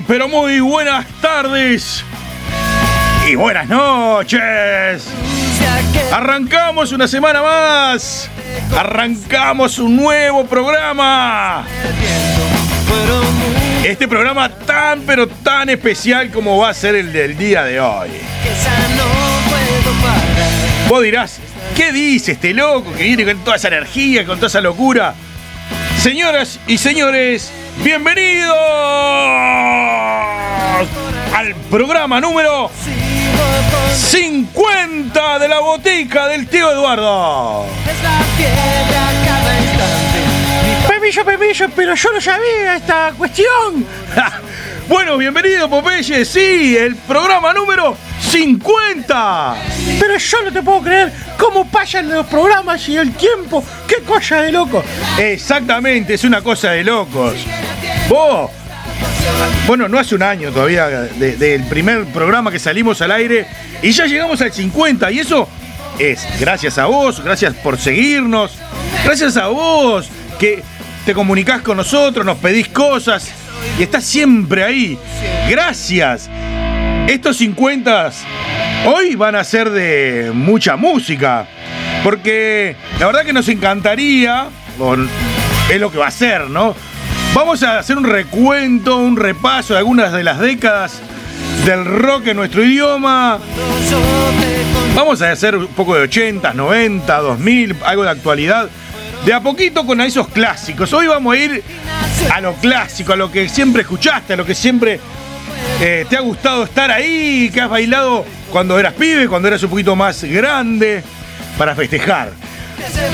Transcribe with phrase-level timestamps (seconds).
[0.00, 2.02] Pero muy buenas tardes
[3.28, 4.40] y buenas noches.
[6.10, 8.30] Arrancamos una semana más.
[8.74, 11.66] Arrancamos un nuevo programa.
[13.84, 18.08] Este programa tan pero tan especial como va a ser el del día de hoy.
[20.88, 21.38] Vos dirás,
[21.76, 25.14] ¿qué dice este loco que viene con toda esa energía, con toda esa locura?
[25.98, 28.56] Señoras y señores, bienvenidos
[31.34, 32.70] al programa número
[33.96, 37.66] 50 de la botica del tío Eduardo.
[40.88, 43.86] Pepillo, Pepillo, pero yo no sabía esta cuestión.
[44.88, 49.56] bueno, bienvenido Popeye, sí, el programa número 50.
[50.00, 53.64] Pero yo no te puedo creer cómo pasan los programas y el tiempo.
[53.86, 54.82] ¡Qué cosa de loco!
[55.18, 57.34] Exactamente, es una cosa de locos.
[58.08, 58.50] Vos,
[59.66, 63.46] bueno, no hace un año todavía de- del primer programa que salimos al aire
[63.80, 65.48] y ya llegamos al 50 y eso
[65.98, 68.52] es gracias a vos, gracias por seguirnos,
[69.04, 70.62] gracias a vos que
[71.06, 73.28] te comunicás con nosotros, nos pedís cosas
[73.78, 74.98] y estás siempre ahí.
[75.48, 76.28] Gracias.
[77.08, 78.10] Estos 50
[78.86, 81.46] hoy van a ser de mucha música
[82.04, 84.46] porque la verdad que nos encantaría,
[85.70, 86.74] es lo que va a ser, ¿no?
[87.34, 91.00] Vamos a hacer un recuento, un repaso de algunas de las décadas
[91.64, 93.38] del rock en nuestro idioma.
[94.94, 98.68] Vamos a hacer un poco de 80, 90, 2000, algo de actualidad.
[99.24, 100.92] De a poquito con esos clásicos.
[100.92, 101.62] Hoy vamos a ir
[102.30, 105.00] a lo clásico, a lo que siempre escuchaste, a lo que siempre
[105.80, 109.70] eh, te ha gustado estar ahí, que has bailado cuando eras pibe, cuando eras un
[109.70, 111.02] poquito más grande,
[111.56, 112.32] para festejar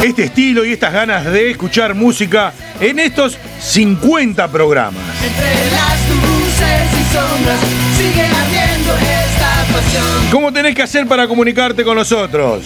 [0.03, 5.03] este estilo y estas ganas de escuchar música en estos 50 programas.
[5.25, 7.61] Entre las luces y sombras
[7.97, 10.29] sigue ardiendo esta pasión.
[10.31, 12.65] ¿Cómo tenés que hacer para comunicarte con nosotros?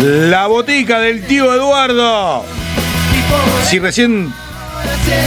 [0.00, 2.44] La botica del tío Eduardo.
[3.68, 4.32] Si recién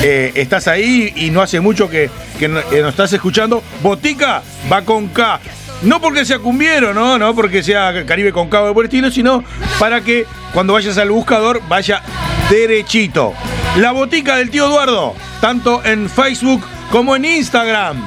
[0.01, 2.09] eh, estás ahí y no hace mucho que,
[2.39, 4.41] que no- eh, nos estás escuchando, botica
[4.71, 5.39] va con K.
[5.83, 9.43] No porque sea cumbiero, no, no porque sea Caribe con K o por estilo, sino
[9.79, 12.01] para que cuando vayas al buscador vaya
[12.49, 13.33] derechito.
[13.77, 17.97] La botica del tío Eduardo, tanto en Facebook como en Instagram.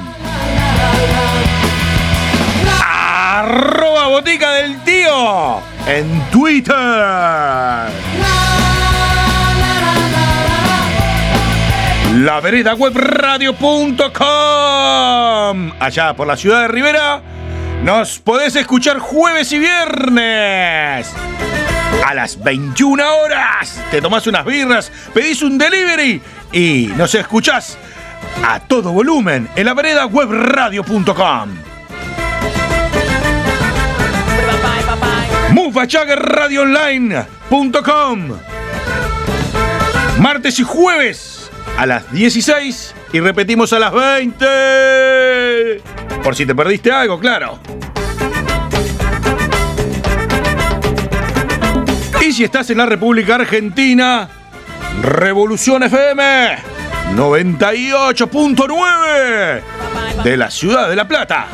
[2.83, 6.73] Arroba botica del tío en Twitter.
[12.15, 12.41] La.
[15.79, 17.21] Allá por la ciudad de Rivera.
[17.83, 21.11] Nos podés escuchar jueves y viernes.
[22.05, 23.81] A las 21 horas.
[23.91, 26.21] Te tomás unas birras, pedís un delivery
[26.51, 27.77] y nos escuchás
[28.45, 31.49] a todo volumen en la vereda web radio.com.
[36.15, 38.29] radioonline.com
[40.19, 45.16] Martes y jueves a las 16 y repetimos a las 20.
[46.23, 47.57] Por si te perdiste algo, claro.
[52.21, 54.27] Y si estás en la República Argentina,
[55.01, 56.57] Revolución FM
[57.15, 59.61] 98.9
[60.23, 61.47] de la ciudad de La Plata.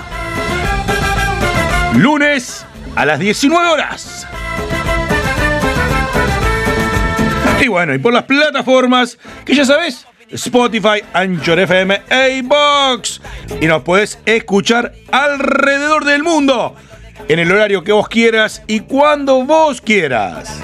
[1.95, 2.65] Lunes
[2.95, 4.27] a las 19 horas.
[7.61, 13.19] Y bueno, y por las plataformas que ya sabes, Spotify, Anchor FM e iVoox.
[13.62, 16.75] Y nos puedes escuchar alrededor del mundo.
[17.30, 20.59] en el horario que vos quieras y cuando vos quieras.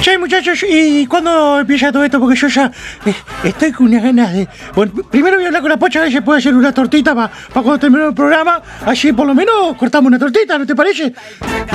[0.00, 2.20] Che, muchachos, ¿y cuándo empieza todo esto?
[2.20, 2.70] Porque yo ya
[3.04, 3.14] eh,
[3.44, 4.48] estoy con unas ganas de.
[4.74, 7.14] Bueno, primero voy a hablar con la pocha, a ver si puede hacer una tortita
[7.14, 8.62] para cuando termine el programa.
[8.86, 11.12] Así por lo menos cortamos una tortita, ¿no te parece?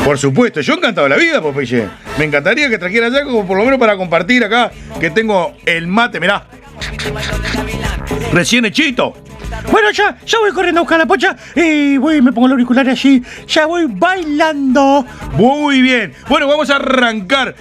[0.05, 1.87] Por supuesto, yo encantado de la vida, Popeye.
[2.17, 5.87] Me encantaría que trajera ya como por lo menos para compartir acá que tengo el
[5.87, 6.47] mate, mirá.
[8.31, 9.15] Recién hechito.
[9.71, 12.87] Bueno, ya, ya voy corriendo a buscar la pocha y voy, me pongo el auricular
[12.89, 13.21] así.
[13.47, 15.05] Ya voy bailando.
[15.33, 16.13] Muy bien.
[16.29, 17.55] Bueno, vamos a arrancar.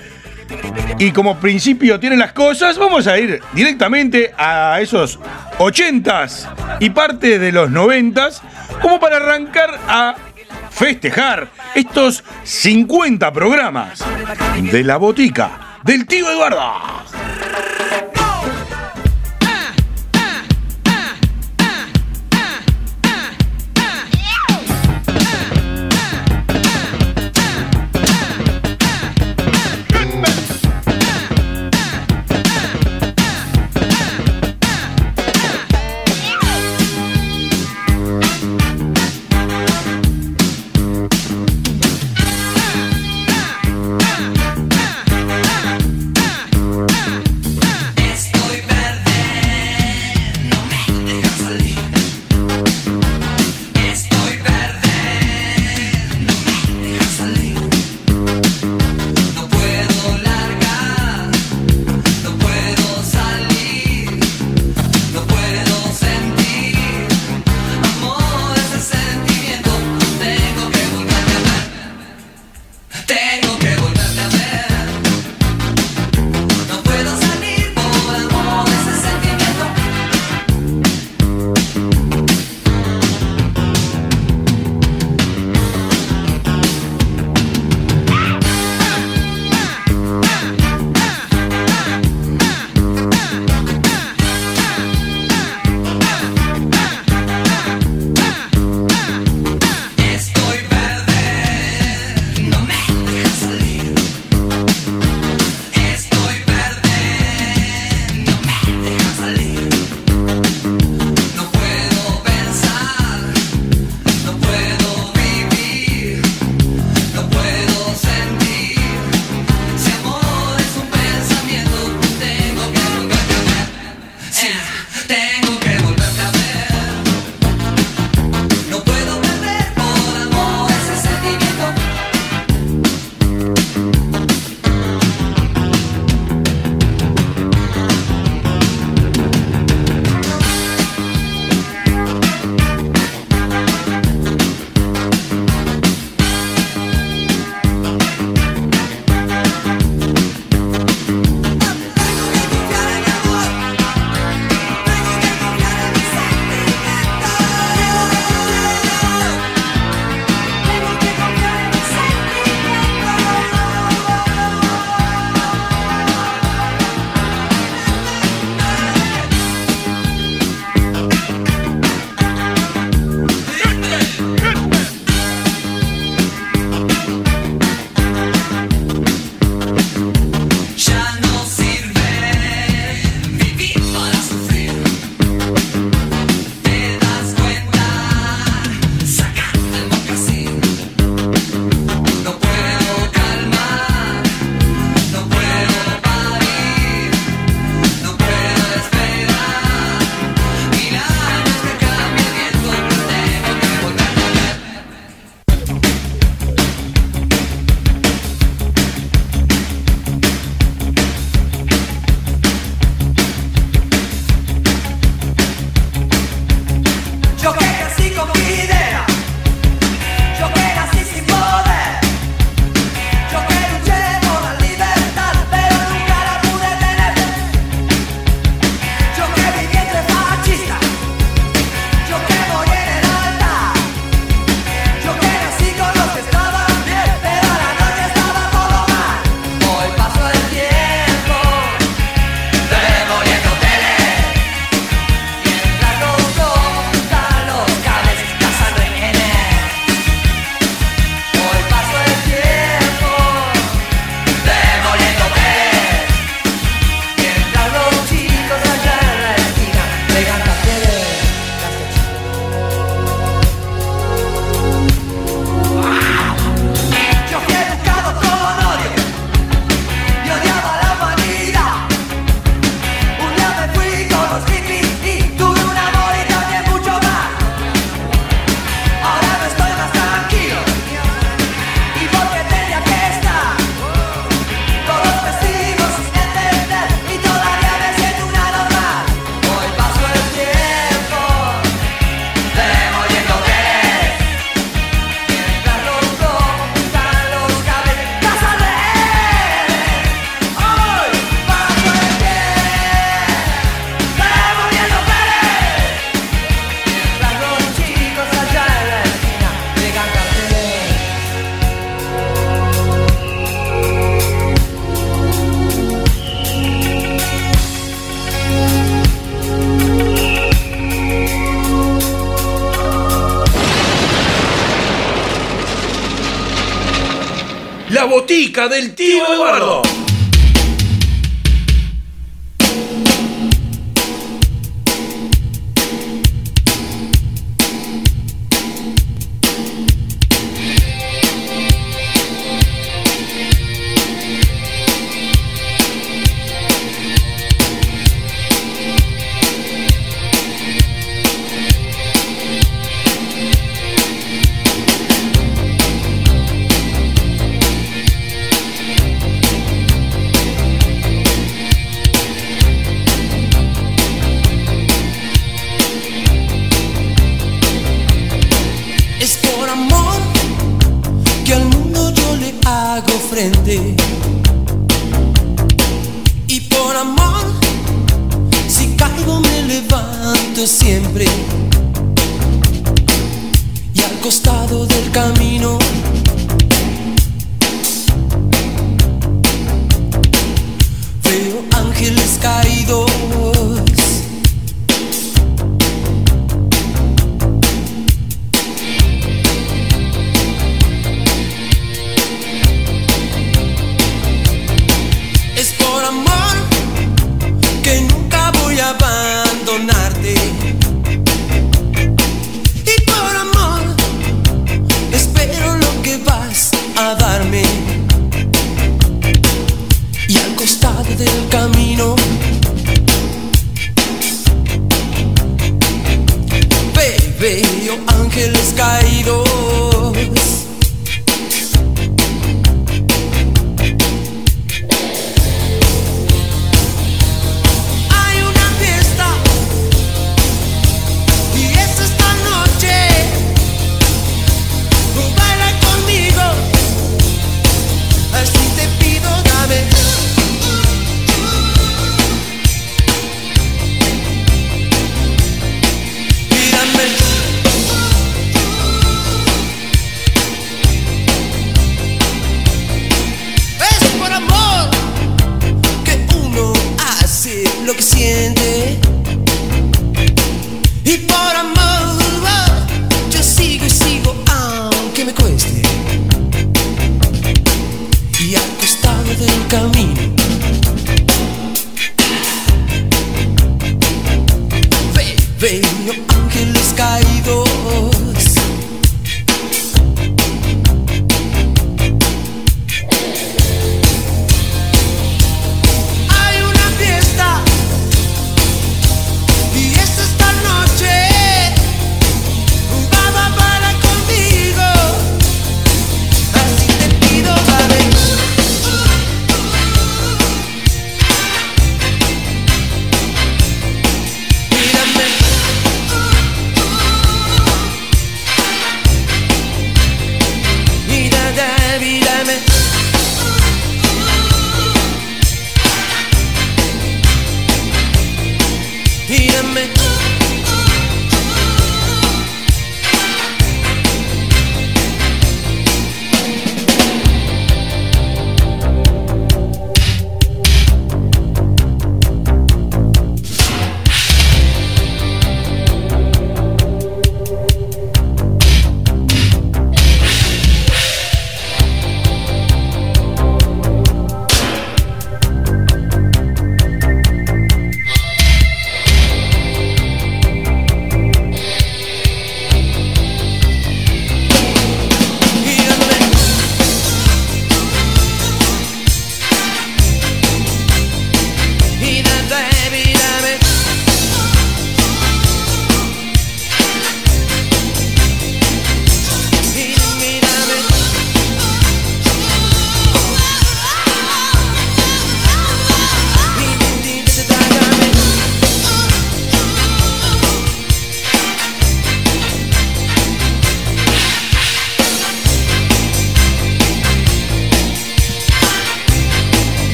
[0.99, 5.19] Y como principio tienen las cosas, vamos a ir directamente a esos
[5.59, 6.49] 80s
[6.81, 8.41] y parte de los 90s,
[8.81, 10.15] como para arrancar a
[10.71, 14.05] festejar estos 50 programas
[14.71, 17.03] de la botica del tío Eduardo.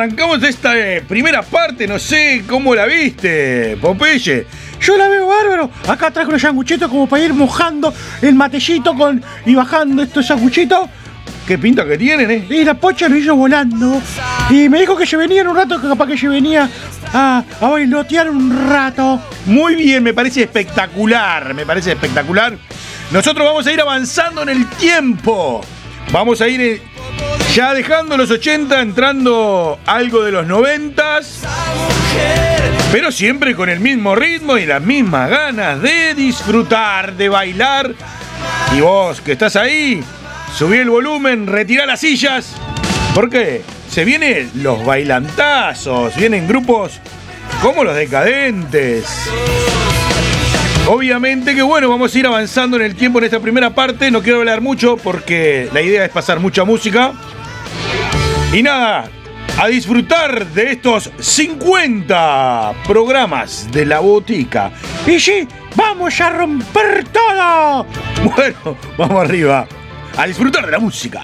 [0.00, 4.46] Arrancamos esta eh, primera parte, no sé cómo la viste, Popeye.
[4.80, 5.70] Yo la veo bárbaro.
[5.86, 10.88] Acá trajo los sanguchitos como para ir mojando el matecito con, y bajando estos sanguchitos.
[11.46, 12.46] Qué pinta que tienen, ¿eh?
[12.48, 14.00] Y la pocha lo hizo volando.
[14.48, 16.70] Y me dijo que se venía en un rato, que capaz que se venía
[17.12, 19.20] a, a bailotear un rato.
[19.46, 22.56] Muy bien, me parece espectacular, me parece espectacular.
[23.10, 25.60] Nosotros vamos a ir avanzando en el tiempo.
[26.10, 26.82] Vamos a ir eh,
[27.54, 31.20] ya dejando los 80, entrando algo de los 90,
[32.92, 37.92] pero siempre con el mismo ritmo y las mismas ganas de disfrutar, de bailar.
[38.76, 40.02] Y vos que estás ahí,
[40.56, 42.54] subí el volumen, retira las sillas,
[43.14, 47.00] porque se vienen los bailantazos, vienen grupos
[47.60, 49.28] como los decadentes.
[50.86, 54.10] Obviamente que bueno, vamos a ir avanzando en el tiempo en esta primera parte.
[54.10, 57.12] No quiero hablar mucho porque la idea es pasar mucha música.
[58.52, 59.08] Y nada,
[59.60, 64.72] a disfrutar de estos 50 programas de la botica.
[65.06, 67.86] Y sí, vamos a romper todo.
[68.36, 69.66] Bueno, vamos arriba.
[70.16, 71.22] A disfrutar de la música.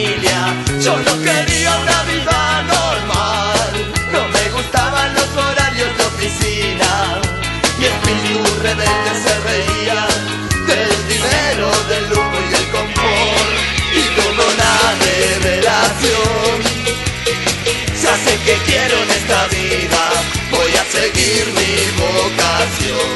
[0.00, 0.54] Familia.
[0.80, 7.20] Yo no quería una vida normal, no me gustaban los horarios de oficina.
[7.78, 10.06] Mi espíritu rebelde se reía
[10.66, 13.52] del dinero, del lujo y del confort.
[13.92, 14.72] Y tuve una
[15.06, 16.56] revelación.
[18.02, 20.02] Ya sé que quiero en esta vida,
[20.50, 23.08] voy a seguir mi vocación.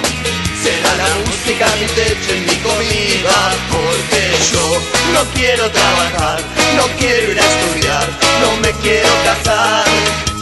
[0.62, 3.37] Será la música mi techo y mi comida,
[3.70, 4.81] porque yo
[5.12, 6.42] no quiero trabajar,
[6.77, 8.07] no quiero ir a estudiar,
[8.41, 9.85] no me quiero casar.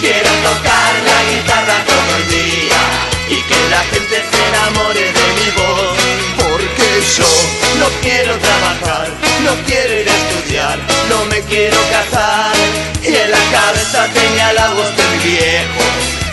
[0.00, 2.80] Quiero tocar la guitarra todo el día
[3.28, 5.96] y que la gente se enamore de mi voz,
[6.42, 7.30] porque yo
[7.78, 9.08] no quiero trabajar,
[9.44, 12.52] no quiero ir a estudiar, no me quiero casar.
[13.00, 15.84] Y en la cabeza tenía la voz de mi viejo,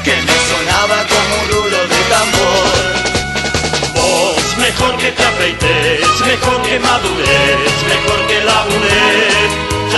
[0.03, 2.99] que me sonaba como un rulo de tambor.
[3.93, 9.68] Vos, mejor que te afeites, mejor que madures, mejor que labures.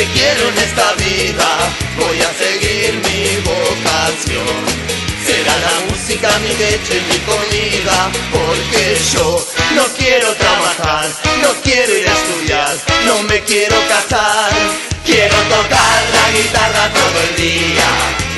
[0.00, 1.48] que quiero en esta vida,
[1.98, 4.56] voy a seguir mi vocación.
[5.26, 9.46] Será la música mi leche mi comida, porque yo
[9.76, 11.06] no quiero trabajar,
[11.42, 14.50] no quiero ir a estudiar, no me quiero casar.
[15.04, 17.88] Quiero tocar la guitarra todo el día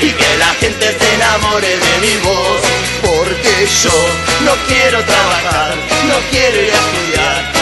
[0.01, 2.63] y que la gente se enamore de mi voz,
[3.03, 3.99] porque yo
[4.47, 5.75] no quiero trabajar,
[6.09, 7.62] no quiero ir a estudiar,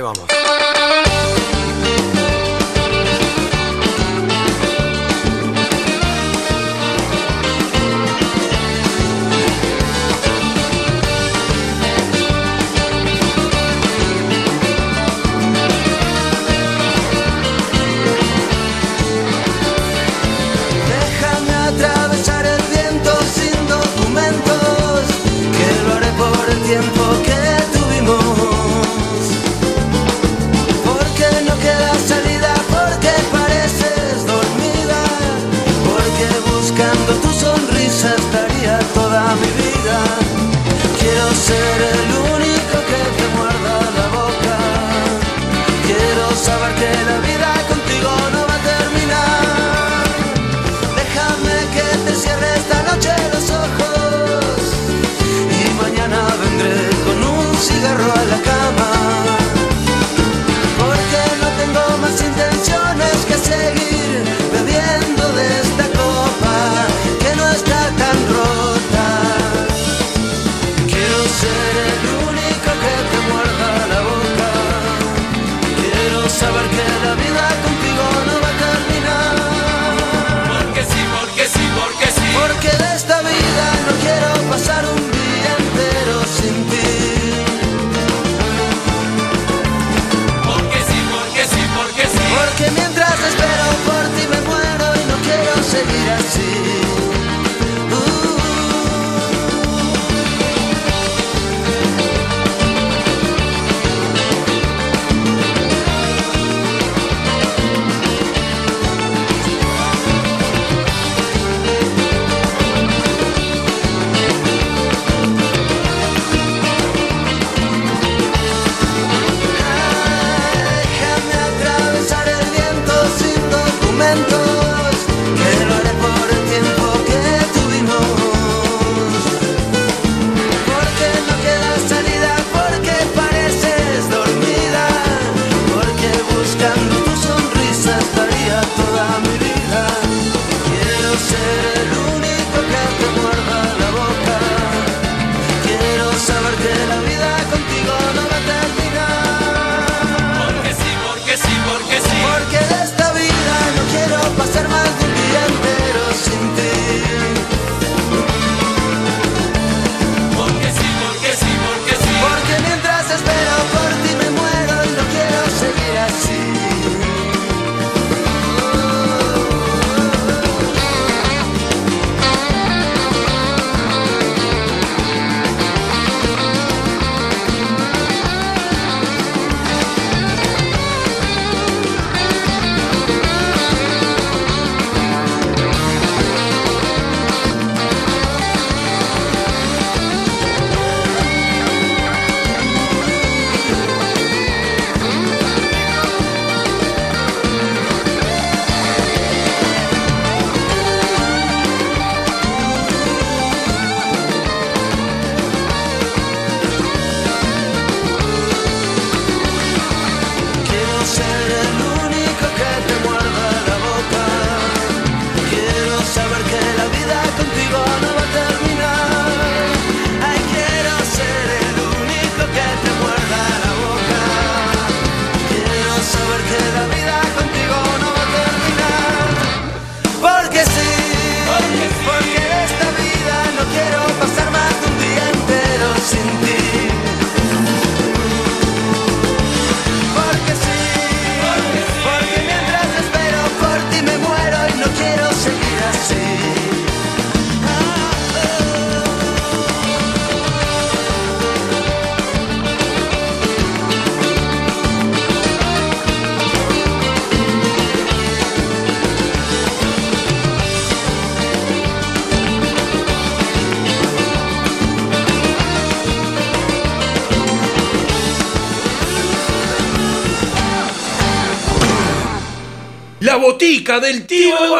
[0.00, 0.29] Ahí vamos.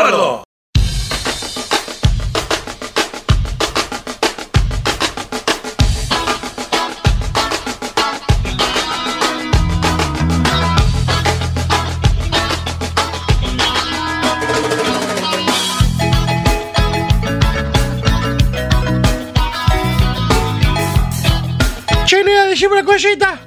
[0.01, 0.43] Eduardo.
[22.07, 23.39] Che, Lea, decime una cosita.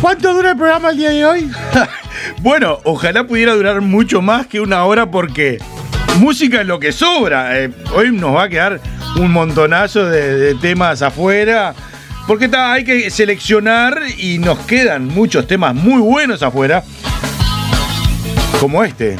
[0.00, 1.63] ¿Cuánto dura el programa el día de hoy?
[2.44, 5.56] Bueno, ojalá pudiera durar mucho más que una hora porque
[6.18, 7.58] música es lo que sobra.
[7.58, 8.82] Eh, hoy nos va a quedar
[9.16, 11.74] un montonazo de, temas afuera.
[12.26, 16.84] Porque hay que seleccionar y nos quedan muchos temas muy buenos afuera.
[18.60, 19.18] Como este.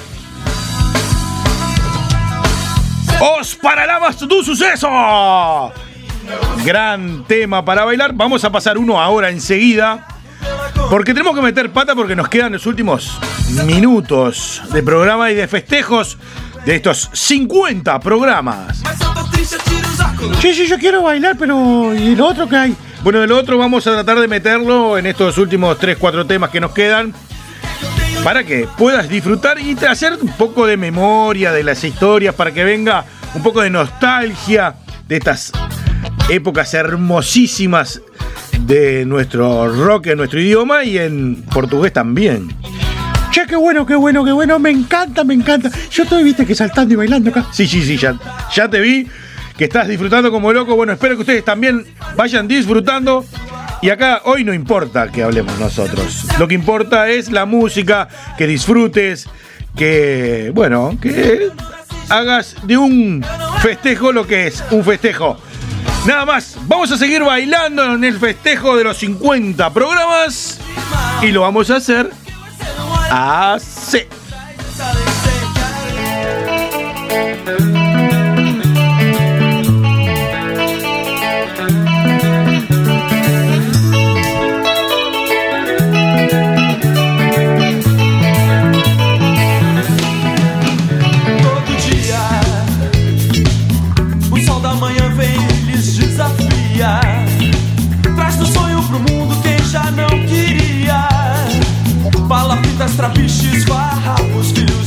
[3.39, 5.73] ¡Os paralamas tu suceso!
[6.63, 8.13] Gran tema para bailar.
[8.13, 10.14] Vamos a pasar uno ahora enseguida.
[10.91, 13.19] Porque tenemos que meter pata porque nos quedan los últimos
[13.67, 16.19] minutos de programa y de festejos
[16.65, 18.83] de estos 50 programas.
[20.41, 22.77] Sí, sí, yo quiero bailar, pero ¿y lo otro que hay?
[23.03, 26.61] Bueno, de lo otro vamos a tratar de meterlo en estos últimos 3-4 temas que
[26.61, 27.13] nos quedan.
[28.23, 32.65] Para que puedas disfrutar y hacer un poco de memoria de las historias, para que
[32.65, 33.05] venga
[33.35, 34.77] un poco de nostalgia
[35.07, 35.53] de estas
[36.31, 38.01] épocas hermosísimas
[38.67, 42.55] de nuestro rock en nuestro idioma y en portugués también.
[43.31, 44.59] Che, qué bueno, qué bueno, qué bueno.
[44.59, 45.71] Me encanta, me encanta.
[45.91, 47.47] Yo estoy, viste, que saltando y bailando acá.
[47.53, 48.17] Sí, sí, sí, ya,
[48.55, 49.09] ya te vi
[49.57, 50.77] que estás disfrutando como loco.
[50.77, 51.85] Bueno, espero que ustedes también
[52.17, 53.25] vayan disfrutando.
[53.83, 56.27] Y acá hoy no importa que hablemos nosotros.
[56.39, 58.09] Lo que importa es la música,
[58.39, 59.29] que disfrutes,
[59.77, 61.51] que, bueno, que
[62.09, 63.25] hagas de un
[63.61, 65.39] festejo lo que es un festejo.
[66.07, 70.59] Nada más, vamos a seguir bailando en el festejo de los 50 programas
[71.23, 72.11] y lo vamos a hacer
[73.11, 74.03] así.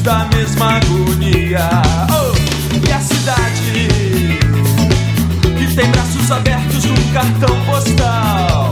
[0.07, 1.69] Da mesma agonia.
[2.09, 2.33] Oh,
[2.73, 3.89] e a cidade
[5.41, 8.71] que tem braços abertos num cartão postal.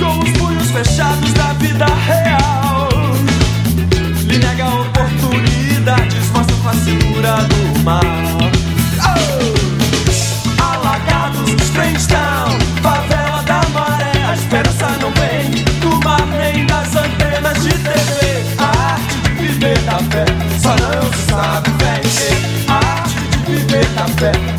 [0.00, 2.88] Com os punhos fechados da vida real
[4.24, 8.00] lhe nega oportunidades, mostra a fascinura do mal.
[9.02, 10.62] Oh!
[10.62, 12.39] Alagados, Strange Town, favela
[24.20, 24.49] respect.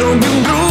[0.00, 0.67] Ahí he de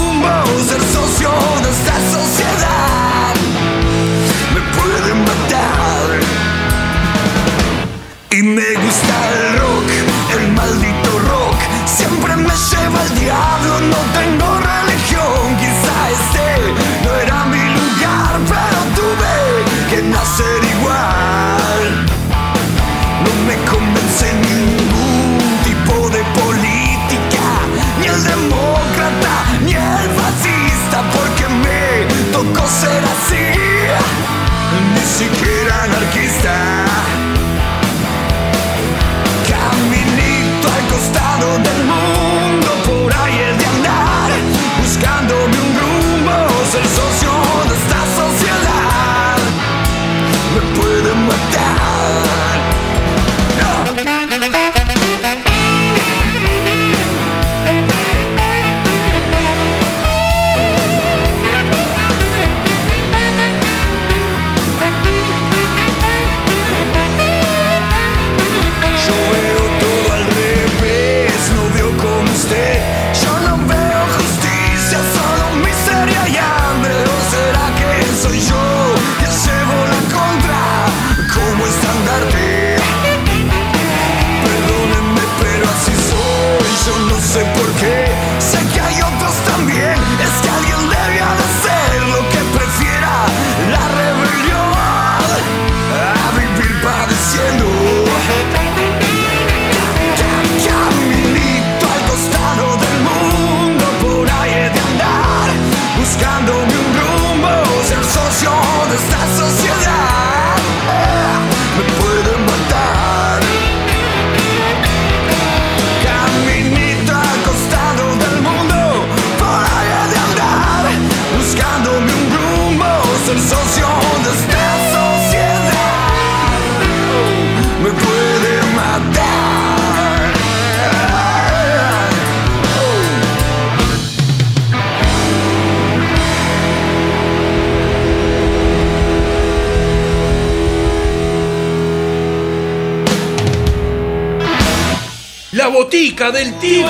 [146.18, 146.88] Del tío.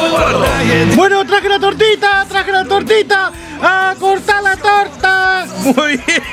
[0.96, 3.30] Bueno, traje la tortita, traje la tortita.
[3.62, 5.46] ¡A cortar la torta!
[5.64, 6.24] Muy bien.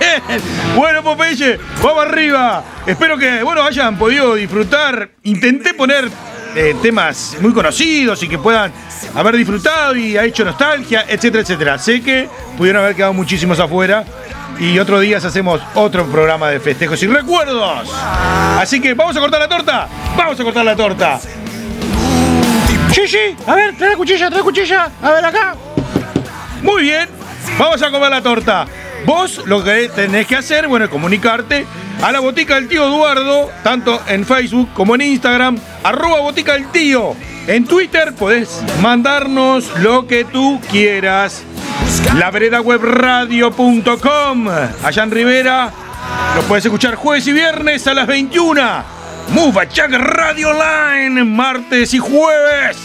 [0.77, 2.63] Bueno, Popeye, vamos arriba.
[2.87, 5.11] Espero que, bueno, hayan podido disfrutar.
[5.25, 6.09] Intenté poner
[6.55, 8.73] eh, temas muy conocidos y que puedan
[9.17, 11.79] haber disfrutado y ha hecho nostalgia, etcétera, etcétera.
[11.79, 14.05] Sé que pudieron haber quedado muchísimos afuera.
[14.61, 17.93] Y otros días hacemos otro programa de festejos y recuerdos.
[17.93, 19.89] Así que vamos a cortar la torta.
[20.17, 21.21] Vamos a cortar la torta.
[22.95, 23.35] Sí, sí.
[23.49, 24.89] A ver, trae la cuchilla, trae la cuchilla.
[25.03, 25.57] A ver, acá.
[26.63, 27.09] Muy bien,
[27.59, 28.67] vamos a comer la torta.
[29.05, 31.67] Vos lo que tenés que hacer, bueno, es comunicarte
[32.01, 36.71] a la botica del tío Eduardo, tanto en Facebook como en Instagram, arroba botica del
[36.71, 37.17] tío.
[37.49, 41.43] En Twitter podés mandarnos lo que tú quieras.
[42.17, 44.49] La veredawebradio.com.
[44.85, 45.73] Allá en Rivera,
[46.37, 48.94] lo puedes escuchar jueves y viernes a las 21.
[49.35, 52.77] Mufachak Radio Online, martes y jueves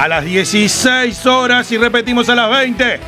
[0.00, 3.00] a las 16 horas y repetimos a las 20.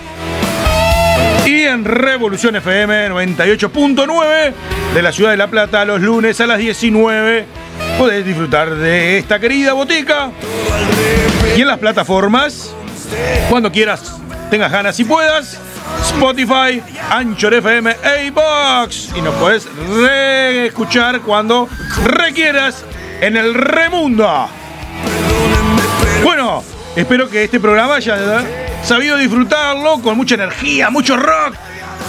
[1.47, 4.53] Y en Revolución FM 98.9
[4.95, 7.47] de la ciudad de La Plata los lunes a las 19
[7.97, 10.30] podés disfrutar de esta querida botica.
[11.57, 12.74] Y en las plataformas,
[13.49, 14.20] cuando quieras,
[14.51, 15.59] tengas ganas y puedas,
[16.03, 19.11] Spotify, Anchor FM, A-Box.
[19.16, 21.68] Y nos podés reescuchar cuando
[22.05, 22.84] requieras
[23.20, 24.48] en el Remundo.
[26.22, 26.62] Bueno,
[26.96, 28.44] espero que este programa haya
[28.82, 31.55] sabido disfrutarlo con mucha energía, mucho rock,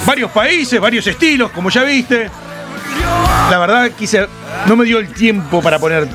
[0.06, 2.30] varios países, varios estilos, como ya viste.
[3.50, 4.28] La verdad quise,
[4.66, 6.08] no me dio el tiempo para poner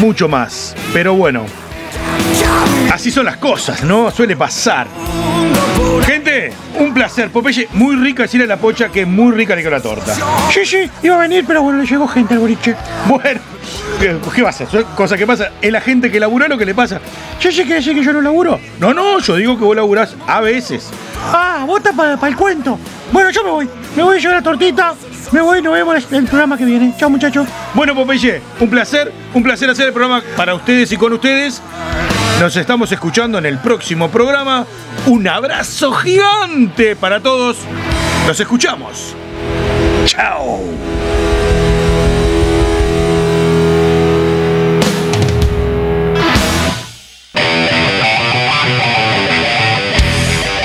[0.00, 1.46] mucho más, pero bueno,
[2.92, 4.10] así son las cosas, ¿no?
[4.10, 4.86] Suele pasar.
[6.04, 7.30] Gente, un placer.
[7.30, 10.14] Popeye, muy rica decirle la pocha que muy rica le quedó la torta.
[10.52, 12.74] Sí, sí, iba a venir, pero bueno, le llegó gente al boliche.
[13.06, 13.40] Bueno,
[13.98, 14.66] ¿qué, a?
[14.66, 15.50] Son cosas que pasa.
[15.60, 17.00] Es la gente que labura lo que le pasa.
[17.40, 18.60] ¿Yo sé que decir que yo no laburo?
[18.78, 20.90] No, no, yo digo que vos laburás a veces.
[21.32, 22.78] Ah, vota para el cuento.
[23.12, 23.68] Bueno, yo me voy.
[23.96, 24.94] Me voy a llevar la tortita.
[25.32, 26.94] Me voy, nos vemos en el programa que viene.
[26.96, 27.48] Chao, muchachos.
[27.74, 31.60] Bueno, Popeye, un placer, un placer hacer el programa para ustedes y con ustedes.
[32.40, 34.66] Nos estamos escuchando en el próximo programa.
[35.06, 37.56] Un abrazo gigante para todos.
[38.26, 39.14] Nos escuchamos.
[40.04, 40.60] Chao.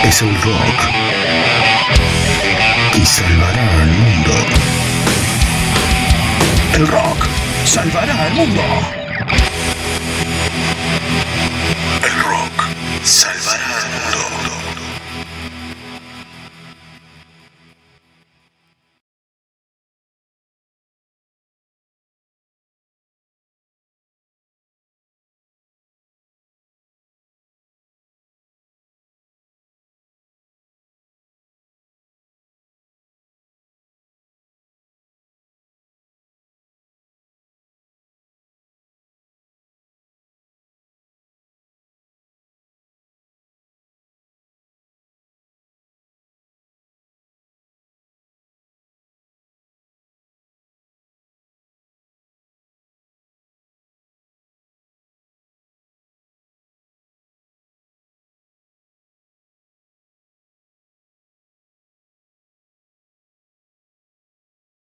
[0.04, 0.80] Es el rock
[2.92, 4.32] que salvará al mundo.
[6.76, 7.26] El rock
[7.64, 9.01] salvará al mundo.
[13.04, 13.71] Salvará.